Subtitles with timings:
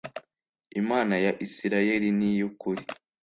[0.81, 2.83] Imana ya Isirayeli niyukuri